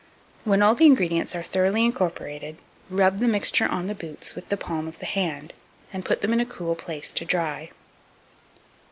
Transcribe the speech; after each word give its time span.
When 0.45 0.63
all 0.63 0.73
the 0.73 0.87
ingredients 0.87 1.35
are 1.35 1.43
thoroughly 1.43 1.85
incorporated, 1.85 2.57
rub 2.89 3.19
the 3.19 3.27
mixture 3.27 3.67
on 3.67 3.85
the 3.85 3.93
boots 3.93 4.33
with 4.33 4.49
the 4.49 4.57
palm 4.57 4.87
of 4.87 4.97
the 4.97 5.05
hand, 5.05 5.53
and 5.93 6.03
put 6.03 6.21
them 6.23 6.33
in 6.33 6.39
a 6.39 6.43
cool 6.47 6.73
place 6.73 7.11
to 7.11 7.23
dry. 7.23 7.69